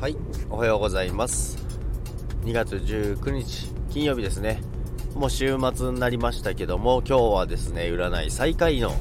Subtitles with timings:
[0.00, 0.16] はい
[0.48, 1.58] おはようございます。
[2.44, 4.62] 2月19日金曜日ですね。
[5.14, 8.94] もう週末になりましたけども今日はですね占い最下位の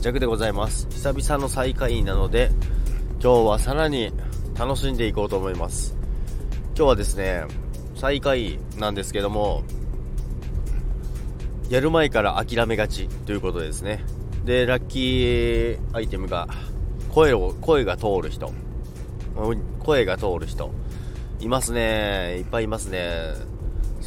[0.00, 0.88] 弱でございます。
[0.88, 2.50] 久々の最下位なので
[3.22, 4.12] 今日はさらに
[4.58, 5.94] 楽しんでいこうと思います。
[6.68, 7.44] 今日はですね
[7.94, 9.62] 最下位なんですけども
[11.68, 14.06] やる前から諦めがちということですね。
[14.46, 16.48] でラッキーアイテムが
[17.10, 18.54] 声を声が通る人。
[19.80, 20.70] 声が通る人。
[21.40, 22.38] いますね。
[22.38, 23.56] いっぱいいますね。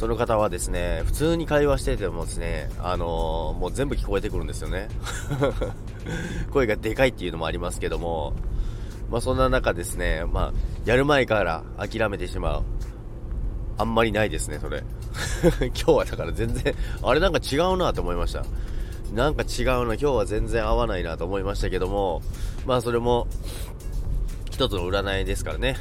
[0.00, 4.88] その方はですね普通に会話しててもですねあのー、もう全部聞こえてくるんですよね。
[6.50, 8.32] 声がでかいっていうのもありますけども
[9.10, 10.52] まあそんな中ですねまあ
[10.86, 12.62] やる前から諦めてしまう。
[13.76, 14.82] あんまりないですねそれ。
[15.68, 18.42] 今日はだから全然あれなんか違うなと思いました。
[19.14, 19.82] なんか違うな。
[19.82, 22.22] 今日は全然合わないなと思いましたけども
[22.64, 23.26] まあそれも
[24.60, 25.78] 一つの占いですからね。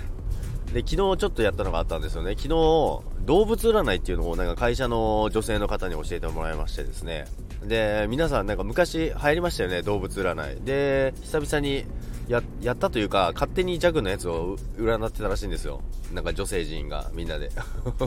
[0.71, 2.35] で、昨日ちょっとやったのがあったんですよね。
[2.37, 7.25] 昨日、動物占いっていうのをなんか会社の女性の方に教えてもらいましてですね。
[7.61, 10.63] で、皆さんなんか昔流行りましたよね、動物占い。
[10.63, 11.83] で、久々に
[12.29, 15.81] ややったというか、勝手に弱のやつを占ってたらしいんですよ。
[16.13, 17.51] なんか女性陣がみんなで。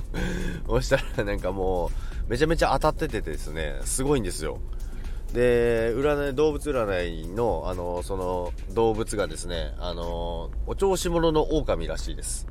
[0.66, 1.90] そしたらなんかも
[2.28, 4.58] う、めちゃめちゃ当たっててですね、すごいんですよ。
[5.33, 12.47] で占い動物占いのあのその動物がですねあのお調子者の狼らしいです。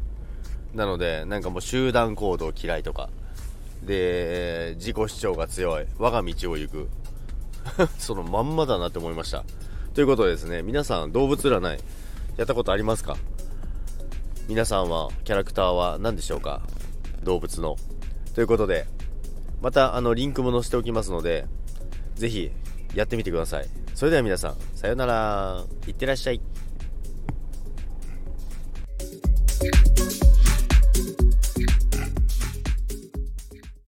[0.74, 3.10] なのでなんかもう集団行動嫌いとか。
[3.84, 5.86] で自己主張が強い。
[5.98, 6.88] 我が道を行く。
[7.98, 9.44] そのまんまだなって思いました。
[9.94, 11.80] ということでですね皆さん動物占い
[12.38, 13.18] やったことありますか？
[14.48, 16.62] 皆さんはキャラクターは何でしょうか？
[17.24, 17.76] 動物の。
[18.34, 18.86] ということで
[19.62, 21.46] またあのリンクも載せておきますので
[22.22, 22.52] ぜひ
[22.94, 23.68] やってみてください。
[23.96, 25.66] それでは皆さんさようなら。
[25.88, 26.40] いってらっしゃい。